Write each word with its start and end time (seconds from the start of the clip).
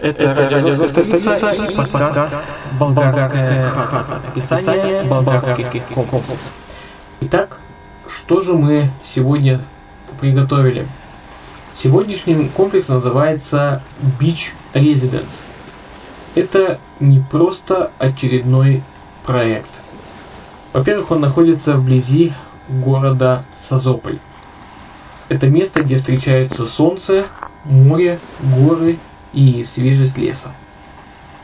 Это 0.00 0.32
радиостанция 0.32 1.18
столица 1.18 1.50
и 1.50 1.74
подкаст 1.74 2.36
«Болгарская 2.78 3.68
хата». 3.70 4.20
Описание 4.28 5.02
болгарских 5.02 5.84
комплексов. 5.86 6.38
Итак, 7.20 7.58
что 8.06 8.40
же 8.40 8.52
мы 8.52 8.90
сегодня 9.04 9.60
приготовили? 10.20 10.86
Сегодняшний 11.74 12.48
комплекс 12.48 12.86
называется 12.86 13.82
Beach 14.20 14.52
Residence. 14.72 15.46
Это 16.36 16.78
не 17.00 17.18
просто 17.18 17.90
очередной 17.98 18.84
проект. 19.24 19.70
Во-первых, 20.74 21.10
он 21.10 21.22
находится 21.22 21.74
вблизи 21.74 22.34
города 22.68 23.44
Созополь. 23.56 24.20
Это 25.28 25.48
место, 25.48 25.82
где 25.82 25.96
встречаются 25.96 26.66
солнце, 26.66 27.24
море, 27.64 28.20
горы 28.40 28.98
и 29.32 29.64
свежесть 29.64 30.18
леса. 30.18 30.50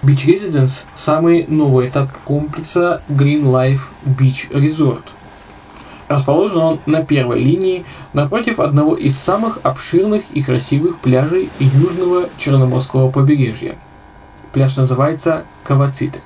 Beach 0.02 0.26
Residence– 0.26 0.84
самый 0.94 1.46
новый 1.46 1.88
этап 1.88 2.10
комплекса 2.24 3.02
Green 3.08 3.44
Life 3.44 3.80
Beach 4.04 4.50
Resort. 4.50 5.04
Расположен 6.08 6.58
он 6.58 6.80
на 6.84 7.02
первой 7.02 7.40
линии 7.40 7.86
напротив 8.12 8.60
одного 8.60 8.94
из 8.94 9.16
самых 9.16 9.60
обширных 9.62 10.22
и 10.34 10.42
красивых 10.42 10.98
пляжей 10.98 11.48
южного 11.58 12.28
Черноморского 12.36 13.10
побережья. 13.10 13.76
Пляж 14.52 14.76
называется 14.76 15.44
Кавациты. 15.62 16.20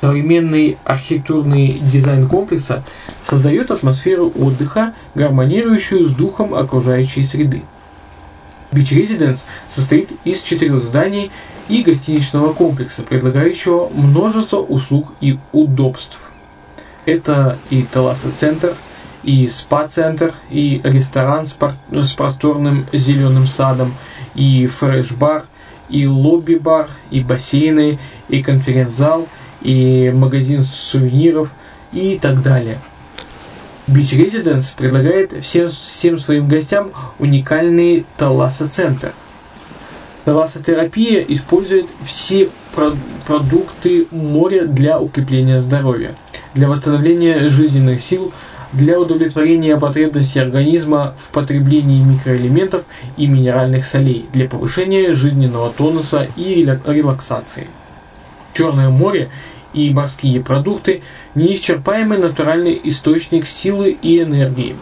Современный 0.00 0.78
архитектурный 0.82 1.78
дизайн 1.80 2.28
комплекса 2.28 2.82
создает 3.22 3.70
атмосферу 3.70 4.32
отдыха, 4.36 4.94
гармонирующую 5.14 6.08
с 6.08 6.10
духом 6.12 6.54
окружающей 6.54 7.22
среды. 7.22 7.62
Beach 8.72 8.92
Residence 8.92 9.44
состоит 9.68 10.12
из 10.24 10.40
четырех 10.40 10.84
зданий 10.84 11.30
и 11.68 11.82
гостиничного 11.82 12.52
комплекса, 12.52 13.02
предлагающего 13.02 13.88
множество 13.88 14.58
услуг 14.58 15.12
и 15.20 15.38
удобств. 15.52 16.18
Это 17.04 17.58
и 17.70 17.82
Таласа-центр, 17.82 18.74
и 19.22 19.46
спа-центр, 19.46 20.32
и 20.50 20.80
ресторан 20.82 21.46
с, 21.46 21.56
с 21.90 22.12
просторным 22.12 22.86
зеленым 22.92 23.46
садом, 23.46 23.94
и 24.34 24.66
фреш-бар, 24.66 25.44
и 25.88 26.06
лобби-бар, 26.06 26.88
и 27.10 27.20
бассейны, 27.20 27.98
и 28.28 28.42
конференц-зал, 28.42 29.28
и 29.60 30.10
магазин 30.14 30.62
сувениров 30.62 31.50
и 31.92 32.18
так 32.20 32.42
далее– 32.42 32.78
Beach 33.88 34.12
Residence 34.12 34.74
предлагает 34.76 35.32
всем, 35.42 35.68
всем 35.68 36.18
своим 36.18 36.46
гостям 36.48 36.92
уникальный 37.18 38.06
таласоцентр. 38.16 39.12
Таласотерапия 40.24 41.20
использует 41.22 41.86
все 42.04 42.48
про- 42.74 42.92
продукты 43.26 44.06
моря 44.12 44.66
для 44.66 45.00
укрепления 45.00 45.60
здоровья, 45.60 46.14
для 46.54 46.68
восстановления 46.68 47.50
жизненных 47.50 48.02
сил, 48.02 48.32
для 48.72 49.00
удовлетворения 49.00 49.76
потребностей 49.76 50.38
организма 50.38 51.14
в 51.18 51.30
потреблении 51.30 52.02
микроэлементов 52.02 52.84
и 53.16 53.26
минеральных 53.26 53.84
солей, 53.84 54.26
для 54.32 54.48
повышения 54.48 55.12
жизненного 55.12 55.70
тонуса 55.70 56.28
и 56.36 56.64
релаксации. 56.86 57.66
Черное 58.54 58.90
море 58.90 59.28
и 59.72 59.90
морские 59.90 60.40
продукты– 60.40 61.02
неисчерпаемый 61.34 62.18
натуральный 62.18 62.80
источник 62.84 63.46
силы 63.46 63.96
и 64.00 64.22
энергии. 64.22 64.76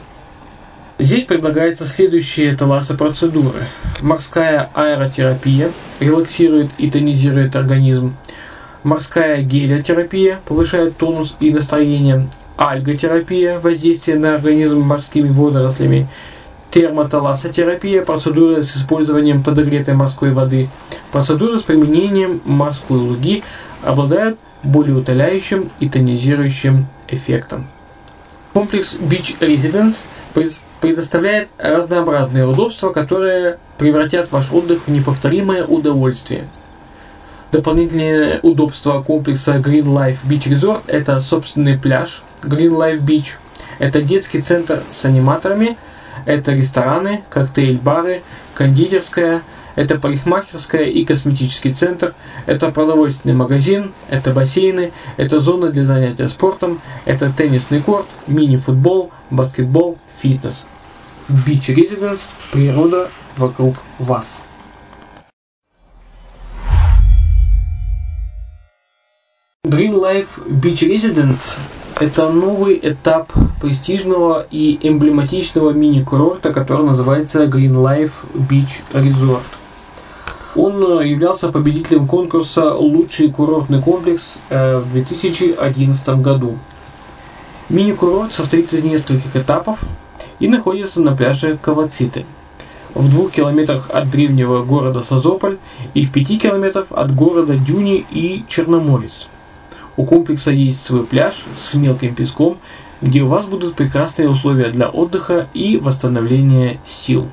Здесь 0.98 1.24
предлагается 1.24 1.86
следующие 1.86 2.54
таласы 2.54 2.94
процедуры. 2.94 3.68
Морская 4.02 4.68
аэротерапия 4.74 5.70
релаксирует 5.98 6.70
и 6.76 6.90
тонизирует 6.90 7.56
организм. 7.56 8.16
Морская 8.82 9.40
гелиотерапия 9.42 10.40
повышает 10.44 10.98
тонус 10.98 11.36
и 11.40 11.50
настроение. 11.52 12.28
Альготерапия– 12.58 13.58
воздействие 13.62 14.18
на 14.18 14.34
организм 14.34 14.80
морскими 14.80 15.28
водорослями. 15.28 16.06
Термоталасотерапия– 16.70 18.04
процедура 18.04 18.62
с 18.62 18.76
использованием 18.76 19.42
подогретой 19.42 19.94
морской 19.94 20.32
воды. 20.32 20.68
Процедура 21.12 21.58
с 21.58 21.62
применением 21.62 22.42
морской 22.44 22.98
луги 22.98 23.42
обладают 23.82 24.38
более 24.62 24.96
утоляющим 24.96 25.70
и 25.80 25.88
тонизирующим 25.88 26.86
эффектом. 27.08 27.66
Комплекс 28.52 28.98
Beach 28.98 29.38
Residence 29.40 30.04
предоставляет 30.80 31.48
разнообразные 31.58 32.46
удобства, 32.46 32.92
которые 32.92 33.58
превратят 33.78 34.32
ваш 34.32 34.52
отдых 34.52 34.86
в 34.86 34.88
неповторимое 34.88 35.64
удовольствие. 35.64 36.44
Дополнительные 37.52 38.40
удобства 38.42 39.02
комплекса 39.02 39.56
Green 39.56 39.84
Life 39.84 40.18
Beach 40.24 40.48
Resort– 40.48 40.82
это 40.86 41.20
собственный 41.20 41.78
пляж 41.78 42.22
Green 42.42 42.76
Life 42.76 43.02
Beach, 43.02 43.34
это 43.78 44.02
детский 44.02 44.40
центр 44.40 44.82
с 44.90 45.04
аниматорами, 45.04 45.76
Это 46.26 46.52
рестораны, 46.52 47.22
коктейль-бары, 47.30 48.22
кондитерская, 48.54 49.42
это 49.76 49.98
парикмахерская 49.98 50.84
и 50.84 51.04
косметический 51.04 51.72
центр, 51.72 52.14
это 52.46 52.70
продовольственный 52.70 53.34
магазин, 53.34 53.92
это 54.08 54.32
бассейны, 54.32 54.92
это 55.16 55.40
зона 55.40 55.70
для 55.70 55.84
занятия 55.84 56.28
спортом, 56.28 56.80
это 57.04 57.32
теннисный 57.32 57.80
корт, 57.80 58.06
мини-футбол, 58.26 59.10
баскетбол, 59.30 59.98
фитнес. 60.20 60.66
Beach 61.28 61.68
Residence– 61.68 62.20
природа 62.52 63.08
вокруг 63.36 63.76
вас. 63.98 64.42
Green 69.64 69.94
Life 69.94 70.44
Beach 70.48 70.82
Residence– 70.82 71.56
это 72.00 72.30
новый 72.30 72.80
этап 72.82 73.32
престижного 73.60 74.44
и 74.50 74.78
эмблематичного 74.82 75.70
мини-курорта, 75.70 76.52
который 76.52 76.84
называется 76.84 77.44
Green 77.44 77.74
Life 77.74 78.12
Beach 78.34 78.80
Resort. 78.92 79.59
Он 80.56 81.00
э, 81.00 81.08
являлся 81.08 81.50
победителем 81.50 82.06
конкурса 82.06 82.74
«Лучший 82.74 83.30
курортный 83.30 83.80
комплекс» 83.80 84.38
э, 84.48 84.78
в 84.78 84.92
2011 84.92 86.08
году. 86.20 86.58
Мини-курорт 87.68 88.34
состоит 88.34 88.72
из 88.72 88.82
нескольких 88.82 89.36
этапов 89.36 89.78
и 90.40 90.48
находится 90.48 91.00
на 91.00 91.14
пляже 91.14 91.56
Кавациты 91.56 92.24
в 92.94 93.08
двух 93.08 93.32
километрах 93.32 93.90
от 93.90 94.10
древнего 94.10 94.64
города 94.64 95.02
Созополь 95.02 95.58
и 95.94 96.02
в 96.02 96.12
пяти 96.12 96.38
километрах 96.38 96.86
от 96.90 97.14
города 97.14 97.56
Дюни 97.56 98.04
и 98.10 98.44
Черноморец. 98.48 99.28
У 99.96 100.04
комплекса 100.04 100.50
есть 100.50 100.82
свой 100.82 101.04
пляж 101.04 101.44
с 101.56 101.74
мелким 101.74 102.14
песком, 102.14 102.56
где 103.00 103.22
у 103.22 103.28
вас 103.28 103.46
будут 103.46 103.74
прекрасные 103.74 104.28
условия 104.28 104.70
для 104.70 104.88
отдыха 104.88 105.48
и 105.54 105.76
восстановления 105.76 106.80
сил. 106.86 107.28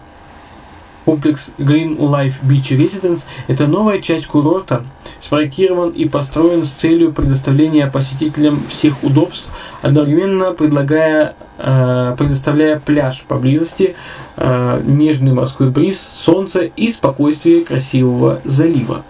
Комплекс 1.08 1.52
Green 1.58 1.98
Life 1.98 2.44
Beach 2.44 2.78
Residence– 2.78 3.24
это 3.48 3.66
новая 3.66 4.02
часть 4.02 4.28
курорта, 4.28 4.84
спроектирован 5.22 5.92
и 5.92 6.04
построен 6.04 6.66
с 6.66 6.72
целью 6.72 7.14
предоставления 7.14 7.88
посетителям 7.88 8.60
всех 8.68 9.02
удобств, 9.06 9.50
одновременно 9.82 10.52
предлагая, 10.52 11.36
э, 11.60 12.14
предоставляя 12.20 12.78
пляж 12.78 13.24
поблизости, 13.26 13.96
э, 14.36 14.82
нежный 14.86 15.32
морской 15.32 15.70
бриз, 15.70 15.98
солнце 15.98 16.64
и 16.64 16.92
спокойствие 16.92 17.64
красивого 17.64 18.42
залива. 18.44 19.04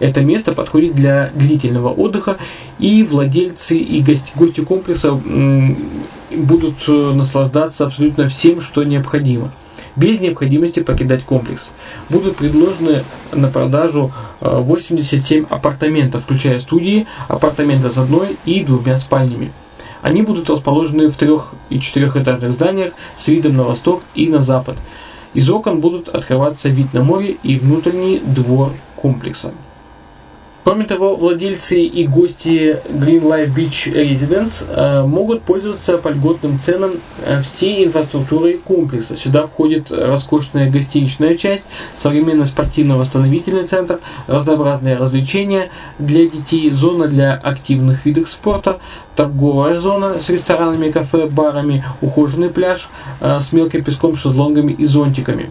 Это 0.00 0.22
место 0.22 0.50
подходит 0.50 0.96
для 0.96 1.30
длительного 1.36 1.90
отдыха, 1.90 2.38
и 2.80 3.04
владельцы 3.04 3.76
и 3.76 4.02
гости, 4.02 4.32
гости 4.34 4.60
комплекса 4.62 5.12
будут 5.12 6.88
э, 6.88 7.12
наслаждаться 7.14 7.86
абсолютно 7.86 8.26
всем, 8.26 8.60
что 8.60 8.82
необходимо 8.82 9.52
без 9.96 10.20
необходимости 10.20 10.80
покидать 10.80 11.24
комплекс. 11.24 11.70
Будут 12.08 12.36
предложены 12.36 13.04
на 13.32 13.48
продажу 13.48 14.12
87 14.40 15.42
э, 15.42 15.46
апартаментов, 15.48 16.24
включая 16.24 16.58
студии, 16.58 17.06
апартаменты 17.28 17.90
с 17.90 17.98
одной 17.98 18.36
и 18.44 18.64
двумя 18.64 18.96
спальнями. 18.96 19.52
Они 20.00 20.22
будут 20.22 20.50
расположены 20.50 21.08
в 21.08 21.16
трех- 21.16 21.54
и 21.70 21.80
четырехэтажных 21.80 22.52
зданиях 22.52 22.92
с 23.16 23.28
видом 23.28 23.56
на 23.56 23.62
восток 23.62 24.02
и 24.14 24.28
на 24.28 24.42
запад. 24.42 24.76
Из 25.34 25.48
окон 25.48 25.80
будут 25.80 26.08
открываться 26.08 26.68
вид 26.68 26.92
на 26.92 27.02
море 27.02 27.36
и 27.42 27.56
внутренний 27.56 28.18
двор 28.18 28.72
комплекса. 28.96 29.52
Кроме 30.72 30.86
того, 30.86 31.16
владельцы 31.16 31.82
и 31.82 32.06
гости 32.06 32.78
Green 32.88 33.24
Life 33.24 33.54
Beach 33.54 33.92
Residence 33.92 34.64
э, 34.66 35.04
могут 35.04 35.42
пользоваться 35.42 35.98
по 35.98 36.08
льготным 36.08 36.58
ценам 36.60 36.92
э, 37.26 37.42
всей 37.42 37.84
инфраструктурой 37.84 38.54
комплекса. 38.54 39.14
Сюда 39.14 39.44
входит 39.44 39.92
роскошная 39.92 40.70
гостиничная 40.70 41.34
часть, 41.34 41.64
современный 41.94 42.46
спортивно-восстановительный 42.46 43.66
центр, 43.66 44.00
разнообразные 44.26 44.96
развлечения 44.96 45.70
для 45.98 46.24
детей, 46.24 46.70
зона 46.70 47.06
для 47.06 47.34
активных 47.34 48.06
видов 48.06 48.30
спорта, 48.30 48.80
торговая 49.14 49.76
зона 49.76 50.22
с 50.22 50.30
ресторанами, 50.30 50.90
кафе, 50.90 51.26
барами, 51.26 51.84
ухоженный 52.00 52.48
пляж 52.48 52.88
э, 53.20 53.40
с 53.42 53.52
мелким 53.52 53.84
песком, 53.84 54.16
шезлонгами 54.16 54.72
и 54.72 54.86
зонтиками. 54.86 55.50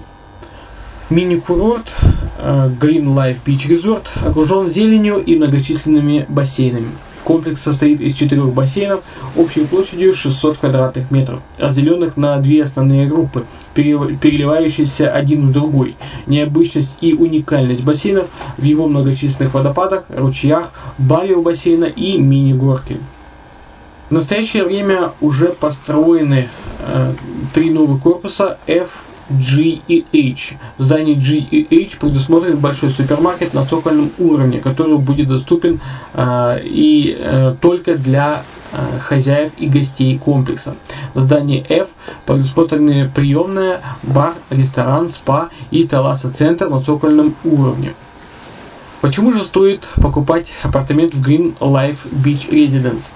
Мини-курорт 1.11 1.93
э, 2.37 2.69
Green 2.79 3.03
Life 3.13 3.39
Beach 3.45 3.67
Resort 3.67 4.03
окружен 4.25 4.69
зеленью 4.69 5.17
и 5.17 5.35
многочисленными 5.35 6.25
бассейнами. 6.29 6.87
Комплекс 7.25 7.61
состоит 7.61 7.99
из 7.99 8.15
четырех 8.15 8.53
бассейнов 8.53 9.01
общей 9.35 9.65
площадью 9.65 10.13
600 10.13 10.57
квадратных 10.59 11.11
метров, 11.11 11.41
разделенных 11.57 12.15
на 12.15 12.37
две 12.37 12.63
основные 12.63 13.07
группы, 13.07 13.45
переливающиеся 13.73 15.11
один 15.11 15.49
в 15.49 15.51
другой. 15.51 15.97
Необычность 16.27 16.97
и 17.01 17.13
уникальность 17.13 17.83
бассейнов 17.83 18.27
в 18.57 18.63
его 18.63 18.87
многочисленных 18.87 19.53
водопадах, 19.53 20.05
ручьях, 20.07 20.71
баре 20.97 21.35
у 21.35 21.41
бассейна 21.41 21.85
и 21.85 22.17
мини-горки. 22.17 22.97
В 24.09 24.13
настоящее 24.13 24.63
время 24.63 25.11
уже 25.19 25.49
построены 25.49 26.47
э, 26.79 27.13
три 27.53 27.69
новых 27.69 28.01
корпуса 28.01 28.57
F, 28.65 29.03
G 29.39 29.79
и 29.87 30.05
H. 30.13 30.57
В 30.77 30.83
здании 30.83 31.13
G 31.13 31.37
и 31.37 31.83
H 31.83 31.97
предусмотрен 31.99 32.57
большой 32.57 32.89
супермаркет 32.89 33.53
на 33.53 33.65
цокольном 33.65 34.11
уровне, 34.19 34.59
который 34.59 34.97
будет 34.97 35.27
доступен 35.27 35.79
э, 36.13 36.61
и 36.63 37.15
э, 37.17 37.55
только 37.61 37.95
для 37.95 38.43
э, 38.71 38.99
хозяев 38.99 39.51
и 39.57 39.67
гостей 39.67 40.17
комплекса. 40.17 40.75
В 41.13 41.21
здании 41.21 41.65
F 41.67 41.89
предусмотрены 42.25 43.09
приемная, 43.13 43.81
бар, 44.03 44.33
ресторан, 44.49 45.07
спа 45.07 45.49
и 45.71 45.85
таласа-центр 45.85 46.69
на 46.69 46.81
цокольном 46.81 47.35
уровне. 47.43 47.93
Почему 49.01 49.33
же 49.33 49.43
стоит 49.43 49.87
покупать 49.95 50.51
апартамент 50.61 51.15
в 51.15 51.27
Green 51.27 51.57
Life 51.59 51.99
Beach 52.11 52.49
Residence? 52.51 53.13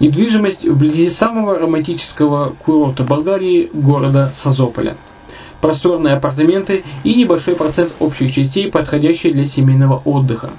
Недвижимость 0.00 0.66
вблизи 0.66 1.08
самого 1.08 1.58
романтического 1.58 2.54
курорта 2.64 3.04
Болгарии, 3.04 3.70
города 3.72 4.32
Созополя– 4.34 4.96
просторные 5.64 6.16
апартаменты 6.16 6.84
и 7.04 7.14
небольшой 7.14 7.54
процент 7.54 7.90
общих 7.98 8.30
частей, 8.30 8.70
подходящие 8.70 9.32
для 9.32 9.46
семейного 9.46 10.02
отдыха. 10.04 10.50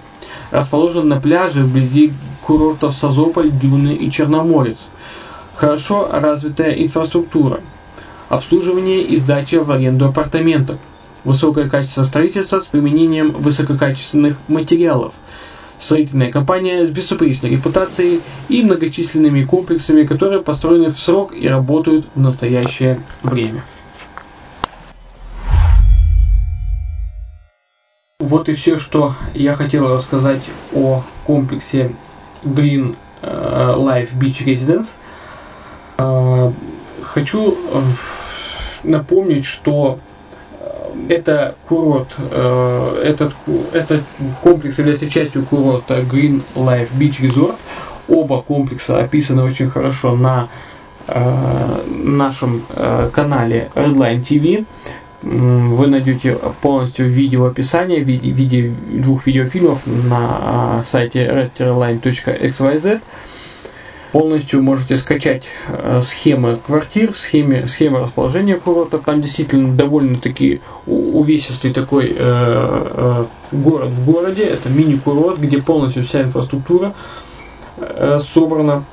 Расположен 0.50 1.08
на 1.08 1.22
пляже 1.22 1.62
вблизи 1.62 2.12
курортов 2.42 2.98
Созополь, 2.98 3.52
Дюны 3.52 3.94
и 3.94 4.10
Черноморец. 4.10 4.88
Хорошо 5.54 6.10
развитая 6.12 6.72
инфраструктура. 6.72 7.60
Обслуживание 8.30 9.04
и 9.04 9.18
сдача 9.18 9.64
в 9.64 9.72
аренду 9.72 10.08
апартаментов. 10.08 10.78
Высокое 11.24 11.70
качество 11.70 12.02
строительства 12.02 12.60
с 12.60 12.66
применением 12.66 13.32
высококачественных 13.32 14.38
материалов. 14.48 15.14
Строительная 15.78 16.32
компания 16.32 16.84
с 16.84 16.90
беспечной 16.90 17.52
репутацией 17.52 18.22
и 18.50 18.64
многочисленными 18.64 19.44
комплексами, 19.44 20.02
которые 20.02 20.42
построены 20.42 20.90
в 20.90 20.98
срок 20.98 21.32
и 21.32 21.48
работают 21.48 22.08
в 22.16 22.20
настоящее 22.20 23.00
время. 23.22 23.64
Вот 28.26 28.50
и 28.50 28.56
все, 28.56 28.78
что 28.78 29.14
я 29.36 29.54
хотел 29.54 29.94
рассказать 29.94 30.42
о 30.74 31.04
комплексе 31.28 31.92
Green 32.44 32.96
э, 33.22 33.76
Life 33.78 34.18
Beach 34.18 34.44
Residence. 34.44 34.94
Э, 36.00 36.52
хочу 37.04 37.52
э, 37.54 37.82
напомнить, 38.84 39.46
что 39.46 40.00
это 41.08 41.54
курорт, 41.68 42.16
этот, 43.04 43.34
этот 43.74 44.02
комплекс 44.42 44.80
является 44.80 45.08
частью 45.08 45.46
курорта 45.46 46.00
Green 46.00 46.42
Life 46.56 46.90
Beach 46.98 47.22
Resort. 47.22 47.58
Оба 48.08 48.42
комплекса 48.42 48.98
описаны 48.98 49.44
очень 49.44 49.70
хорошо 49.70 50.16
на 50.16 50.48
нашем 51.08 52.64
канале 53.12 53.70
Redline 53.76 54.22
TV 54.22 54.66
вы 55.26 55.88
найдете 55.88 56.38
полностью 56.62 57.10
видео 57.10 57.46
описание 57.46 58.04
в 58.04 58.08
виде, 58.08 58.30
виде 58.30 58.76
двух 58.92 59.26
видеофильмов 59.26 59.82
на 59.86 60.20
а, 60.20 60.84
сайте 60.86 61.26
redterline.xyz. 61.26 63.02
Полностью 64.12 64.62
можете 64.64 64.96
скачать 64.96 65.48
э, 65.68 66.00
схемы 66.02 66.58
квартир, 66.66 67.14
схемы, 67.14 67.68
схемы 67.68 68.00
расположения 68.00 68.56
курорта. 68.56 69.00
Там 69.00 69.22
действительно 69.22 69.76
довольно-таки 69.76 70.62
увесистый 70.86 71.74
такой 71.74 72.16
э, 72.16 72.16
э, 72.18 73.26
город 73.52 73.90
в 73.90 74.06
городе. 74.06 74.44
Это 74.44 74.70
мини-курорт, 74.70 75.40
где 75.40 75.62
полностью 75.62 76.04
вся 76.04 76.22
инфраструктура 76.22 76.94
э, 77.78 78.20
собрана 78.24 78.86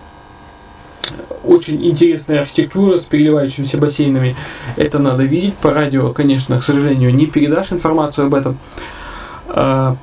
очень 1.45 1.85
интересная 1.85 2.41
архитектура 2.41 2.99
с 2.99 3.03
переливающимися 3.03 3.79
бассейнами. 3.79 4.37
Это 4.77 4.99
надо 4.99 5.25
видеть. 5.25 5.55
По 5.55 5.73
радио, 5.73 6.13
конечно, 6.13 6.59
к 6.59 6.65
сожалению, 6.65 7.15
не 7.15 7.27
передашь 7.27 7.73
информацию 7.73 8.27
об 8.27 8.35
этом. 8.35 8.59
А, 9.49 9.97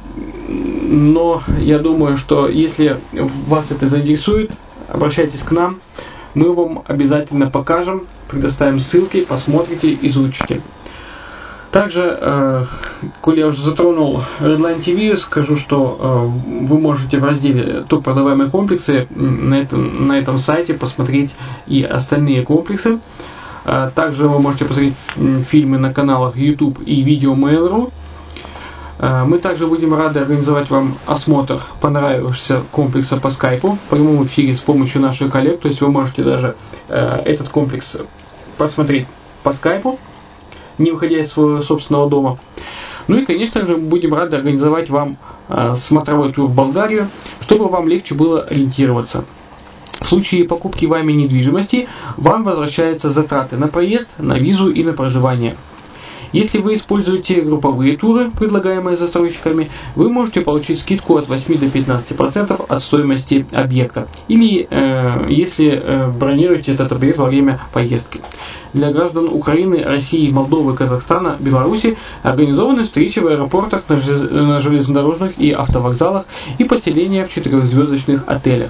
но 0.48 1.42
я 1.60 1.80
думаю, 1.80 2.18
что 2.18 2.48
если 2.48 2.98
вас 3.48 3.72
это 3.72 3.88
заинтересует, 3.88 4.52
обращайтесь 4.88 5.44
к 5.44 5.52
нам. 5.52 5.80
мы 6.34 6.54
вам 6.54 6.84
обязательно 6.88 7.50
покажем, 7.50 8.08
предоставим 8.30 8.80
ссылки, 8.80 9.22
посмотрите, 9.22 9.98
изучите. 10.02 10.62
Также, 11.72 12.18
э, 12.20 12.66
коли 13.22 13.40
я 13.40 13.48
уже 13.48 13.62
затронул 13.62 14.24
Redline 14.40 14.80
TV, 14.80 15.16
скажу, 15.18 15.56
что 15.56 15.98
э, 16.00 16.66
вы 16.66 16.80
можете 16.80 17.20
в 17.20 17.24
разделе 17.24 17.84
«Топ 17.88 18.04
продаваемые 18.04 18.50
комплексы» 18.50 19.08
на 19.12 19.54
этом, 19.54 20.08
на 20.08 20.18
этом 20.18 20.40
сайте 20.40 20.74
посмотреть 20.74 21.36
и 21.68 21.84
остальные 21.84 22.44
комплексы. 22.44 23.00
Э, 23.66 23.92
также 23.94 24.28
вы 24.28 24.40
можете 24.40 24.66
посмотреть 24.66 24.96
фильмы 25.48 25.78
на 25.78 25.94
каналах 25.94 26.36
YouTube 26.38 26.80
и 26.84 27.04
видео 27.04 27.36
Mail.ru. 27.36 27.92
Э, 28.98 29.24
мы 29.26 29.38
также 29.38 29.68
будем 29.68 29.94
рады 29.94 30.22
организовать 30.22 30.72
вам 30.72 30.96
осмотр 31.06 31.62
понравившегося 31.82 32.64
комплекса 32.72 33.18
по 33.18 33.30
скайпу 33.30 33.78
в 33.86 33.90
прямом 33.92 34.26
эфире 34.26 34.56
с 34.56 34.62
помощью 34.62 35.02
наших 35.02 35.32
коллег. 35.32 35.60
То 35.60 35.68
есть 35.68 35.82
вы 35.82 35.92
можете 35.92 36.24
даже 36.24 36.56
э, 36.88 37.22
этот 37.26 37.50
комплекс 37.50 37.98
посмотреть 38.58 39.06
по 39.44 39.54
скайпу 39.54 40.00
не 40.80 40.92
выходя 40.92 41.20
из 41.20 41.32
своего 41.32 41.62
собственного 41.62 42.10
дома. 42.10 42.40
Ну 43.08 43.18
и, 43.18 43.26
конечно 43.26 43.66
же, 43.66 43.78
будем 43.78 44.14
рады 44.14 44.38
организовать 44.38 44.90
вам 44.90 45.18
э, 45.48 45.74
смотровой 45.76 46.34
тур 46.34 46.48
в 46.48 46.56
Болгарию, 46.56 47.08
чтобы 47.40 47.68
вам 47.68 47.88
легче 47.88 48.16
было 48.16 48.42
ориентироваться. 48.42 49.26
В 50.00 50.06
случае 50.06 50.46
покупки 50.46 50.86
вами 50.86 51.12
недвижимости 51.12 51.88
вам 52.18 52.44
возвращаются 52.44 53.10
затраты 53.10 53.58
на 53.58 53.68
проезд, 53.68 54.16
на 54.18 54.40
визу 54.40 54.72
и 54.72 54.84
на 54.84 54.94
проживание– 54.94 55.56
если 56.32 56.60
вы 56.60 56.76
используете 56.76 57.42
групповые 57.42 57.98
туры, 57.98 58.32
предлагаемые 58.32 58.98
застройщиками, 58.98 59.70
вы 59.96 60.10
можете 60.10 60.42
получить 60.42 60.80
скидку 60.80 61.18
от 61.18 61.28
8 61.28 61.58
до 61.58 61.66
15% 61.66 62.66
от 62.68 62.84
стоимости 62.84 63.46
объекта. 63.52 64.08
Или 64.28 64.68
э, 64.70 65.26
если 65.30 65.72
э, 65.72 66.08
бронируете 66.10 66.74
этот 66.74 66.92
объект 66.92 67.18
во 67.18 67.26
время 67.26 67.62
поездки. 67.74 68.22
Для 68.74 68.92
граждан 68.92 69.30
Украины, 69.32 69.84
России, 69.84 70.30
Молдовы, 70.30 70.76
Казахстана, 70.76 71.38
Беларуси 71.40 71.98
организованы 72.22 72.84
встречи 72.84 73.20
в 73.20 73.28
аэропортах, 73.28 73.84
на 73.90 74.60
железнодорожных 74.60 75.40
и 75.40 75.52
автовокзалах 75.52 76.26
и 76.60 76.64
поселения 76.64 77.26
в 77.26 77.34
четырехзвездочных 77.34 78.24
отелях. 78.28 78.70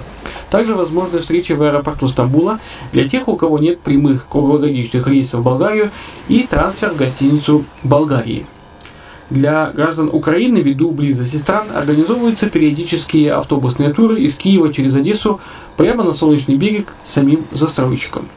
Также 0.50 0.74
возможны 0.74 1.20
встречи 1.20 1.52
в 1.52 1.62
аэропорту 1.62 2.08
Стамбула 2.08 2.58
для 2.92 3.08
тех, 3.08 3.28
у 3.28 3.36
кого 3.36 3.58
нет 3.58 3.80
прямых 3.80 4.26
круглогодичных 4.28 5.06
рейсов 5.06 5.40
в 5.40 5.44
Болгарию 5.44 5.90
и 6.28 6.46
трансфер 6.48 6.90
в 6.90 6.96
гостиницу 6.96 7.49
Болгарии. 7.82 8.46
Для 9.30 9.70
граждан 9.70 10.10
Украины 10.12 10.58
ввиду 10.58 10.90
близости 10.90 11.36
стран 11.36 11.68
организовываются 11.72 12.50
периодические 12.50 13.32
автобусные 13.32 13.92
туры 13.92 14.20
из 14.20 14.34
Киева 14.34 14.72
через 14.72 14.94
Одессу 14.96 15.40
прямо 15.76 16.02
на 16.02 16.12
Солнечный 16.12 16.56
берег 16.56 16.94
самим 17.04 17.44
застройщиком. 17.52 18.28